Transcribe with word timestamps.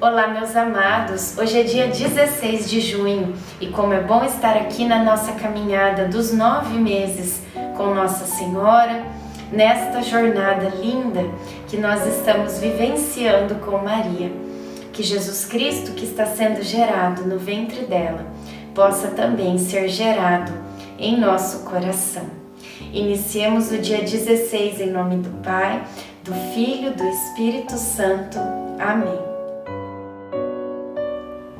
Olá, 0.00 0.28
meus 0.28 0.54
amados! 0.54 1.36
Hoje 1.36 1.58
é 1.58 1.62
dia 1.64 1.88
16 1.88 2.70
de 2.70 2.80
junho 2.80 3.34
e 3.60 3.66
como 3.66 3.92
é 3.92 4.00
bom 4.00 4.24
estar 4.24 4.56
aqui 4.56 4.84
na 4.84 5.02
nossa 5.02 5.32
caminhada 5.32 6.06
dos 6.06 6.32
nove 6.32 6.78
meses 6.78 7.42
com 7.76 7.92
Nossa 7.92 8.24
Senhora, 8.24 9.04
nesta 9.50 10.00
jornada 10.00 10.68
linda 10.68 11.28
que 11.66 11.76
nós 11.76 12.06
estamos 12.06 12.60
vivenciando 12.60 13.56
com 13.56 13.78
Maria. 13.78 14.30
Que 14.92 15.02
Jesus 15.02 15.44
Cristo, 15.44 15.90
que 15.90 16.04
está 16.04 16.26
sendo 16.26 16.62
gerado 16.62 17.24
no 17.24 17.36
ventre 17.36 17.84
dela, 17.84 18.24
possa 18.76 19.08
também 19.08 19.58
ser 19.58 19.88
gerado 19.88 20.52
em 20.96 21.18
nosso 21.18 21.64
coração. 21.64 22.26
Iniciemos 22.92 23.72
o 23.72 23.78
dia 23.78 23.98
16 23.98 24.80
em 24.80 24.92
nome 24.92 25.16
do 25.16 25.42
Pai, 25.42 25.82
do 26.22 26.32
Filho, 26.54 26.94
do 26.94 27.02
Espírito 27.02 27.72
Santo. 27.72 28.38
Amém. 28.78 29.27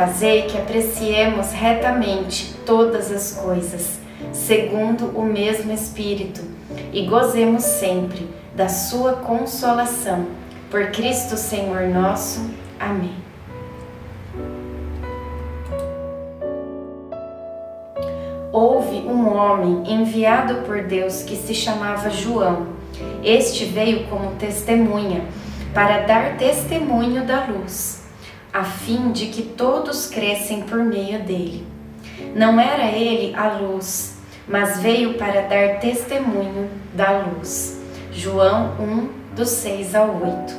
Fazei 0.00 0.44
que 0.44 0.56
apreciemos 0.56 1.52
retamente 1.52 2.54
todas 2.64 3.12
as 3.12 3.32
coisas, 3.32 4.00
segundo 4.32 5.08
o 5.08 5.22
mesmo 5.22 5.70
Espírito, 5.74 6.40
e 6.90 7.04
gozemos 7.04 7.64
sempre 7.64 8.26
da 8.56 8.66
Sua 8.66 9.12
consolação. 9.16 10.24
Por 10.70 10.86
Cristo 10.86 11.36
Senhor 11.36 11.82
nosso. 11.88 12.50
Amém. 12.80 13.12
Houve 18.50 19.00
um 19.06 19.28
homem 19.36 19.82
enviado 19.86 20.62
por 20.62 20.82
Deus 20.82 21.22
que 21.24 21.36
se 21.36 21.54
chamava 21.54 22.08
João. 22.08 22.68
Este 23.22 23.66
veio 23.66 24.06
como 24.06 24.30
testemunha, 24.36 25.26
para 25.74 26.06
dar 26.06 26.38
testemunho 26.38 27.26
da 27.26 27.44
luz 27.44 27.99
a 28.52 28.64
fim 28.64 29.12
de 29.12 29.26
que 29.26 29.42
todos 29.42 30.06
crescem 30.06 30.62
por 30.62 30.78
meio 30.78 31.20
dele. 31.22 31.66
Não 32.34 32.60
era 32.60 32.86
ele 32.86 33.34
a 33.34 33.48
luz, 33.48 34.18
mas 34.48 34.80
veio 34.80 35.14
para 35.14 35.42
dar 35.42 35.78
testemunho 35.78 36.68
da 36.92 37.18
luz. 37.18 37.80
João 38.12 38.74
1, 38.80 39.34
do 39.36 39.46
6 39.46 39.94
ao 39.94 40.20
8. 40.20 40.54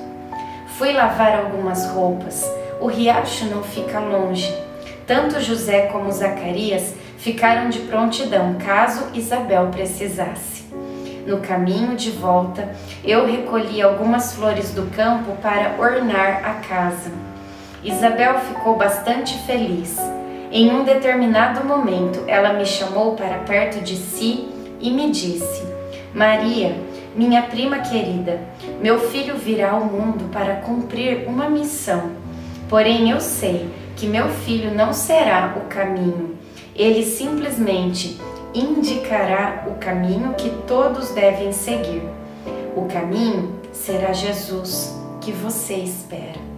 Fui 0.77 0.93
lavar 0.93 1.37
algumas 1.37 1.85
roupas, 1.87 2.49
o 2.79 2.87
riacho 2.87 3.45
não 3.45 3.61
fica 3.61 3.99
longe. 3.99 4.51
Tanto 5.05 5.41
José 5.41 5.87
como 5.87 6.11
Zacarias 6.11 6.93
ficaram 7.17 7.69
de 7.69 7.79
prontidão 7.79 8.55
caso 8.55 9.07
Isabel 9.13 9.67
precisasse. 9.67 10.63
No 11.27 11.39
caminho 11.39 11.95
de 11.95 12.09
volta, 12.09 12.73
eu 13.03 13.27
recolhi 13.27 13.81
algumas 13.81 14.33
flores 14.33 14.71
do 14.71 14.89
campo 14.95 15.33
para 15.41 15.75
ornar 15.79 16.43
a 16.43 16.53
casa. 16.67 17.30
Isabel 17.83 18.39
ficou 18.39 18.75
bastante 18.75 19.35
feliz. 19.45 19.97
Em 20.51 20.71
um 20.71 20.83
determinado 20.83 21.65
momento, 21.65 22.23
ela 22.27 22.53
me 22.53 22.65
chamou 22.65 23.15
para 23.15 23.39
perto 23.39 23.81
de 23.81 23.95
si 23.95 24.49
e 24.79 24.91
me 24.91 25.09
disse: 25.09 25.63
Maria, 26.13 26.75
minha 27.15 27.41
prima 27.41 27.79
querida, 27.79 28.39
meu 28.81 28.99
filho 28.99 29.35
virá 29.35 29.71
ao 29.71 29.85
mundo 29.85 30.29
para 30.31 30.57
cumprir 30.57 31.27
uma 31.27 31.49
missão. 31.49 32.11
Porém, 32.69 33.09
eu 33.09 33.19
sei 33.19 33.69
que 33.95 34.05
meu 34.05 34.29
filho 34.29 34.73
não 34.73 34.93
será 34.93 35.55
o 35.57 35.67
caminho. 35.67 36.37
Ele 36.75 37.03
simplesmente 37.03 38.19
indicará 38.53 39.65
o 39.67 39.75
caminho 39.79 40.33
que 40.35 40.49
todos 40.67 41.11
devem 41.11 41.51
seguir. 41.51 42.03
O 42.75 42.85
caminho 42.85 43.59
será 43.71 44.13
Jesus, 44.13 44.97
que 45.19 45.31
você 45.31 45.75
espera. 45.75 46.50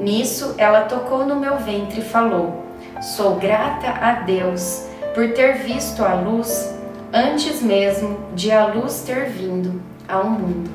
Nisso 0.00 0.54
ela 0.56 0.82
tocou 0.82 1.26
no 1.26 1.36
meu 1.36 1.58
ventre 1.58 2.00
e 2.00 2.04
falou: 2.04 2.64
Sou 3.02 3.36
grata 3.36 3.90
a 3.90 4.12
Deus 4.22 4.86
por 5.14 5.32
ter 5.34 5.58
visto 5.58 6.02
a 6.02 6.14
luz 6.14 6.74
antes 7.12 7.60
mesmo 7.60 8.18
de 8.34 8.50
a 8.50 8.66
luz 8.66 9.02
ter 9.02 9.28
vindo 9.28 9.82
ao 10.08 10.24
mundo. 10.24 10.70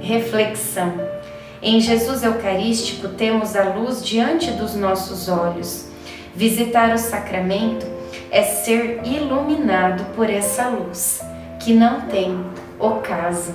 Reflexão: 0.00 0.92
Em 1.62 1.80
Jesus 1.80 2.24
Eucarístico 2.24 3.10
temos 3.10 3.54
a 3.54 3.62
luz 3.62 4.04
diante 4.04 4.50
dos 4.50 4.74
nossos 4.74 5.28
olhos. 5.28 5.86
Visitar 6.34 6.92
o 6.92 6.98
sacramento 6.98 7.86
é 8.28 8.42
ser 8.42 9.00
iluminado 9.04 10.04
por 10.16 10.28
essa 10.28 10.68
luz, 10.68 11.20
que 11.60 11.72
não 11.72 12.02
tem 12.02 12.44
ocaso. 12.78 13.54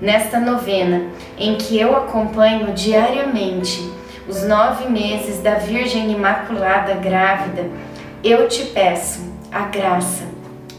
nesta 0.00 0.38
novena 0.38 1.06
em 1.38 1.56
que 1.56 1.78
eu 1.78 1.96
acompanho 1.96 2.72
diariamente 2.72 3.90
os 4.28 4.42
nove 4.42 4.88
meses 4.88 5.40
da 5.40 5.54
Virgem 5.54 6.10
Imaculada 6.10 6.94
grávida, 6.94 7.66
eu 8.24 8.48
te 8.48 8.64
peço 8.66 9.20
a 9.52 9.62
graça. 9.62 10.24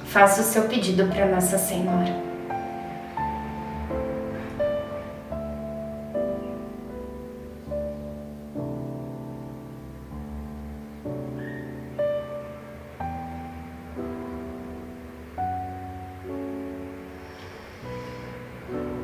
Faça 0.06 0.42
o 0.42 0.44
seu 0.44 0.64
pedido 0.64 1.06
para 1.06 1.26
Nossa 1.26 1.58
Senhora. 1.58 2.27